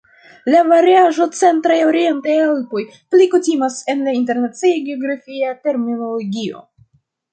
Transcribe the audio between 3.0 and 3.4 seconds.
pli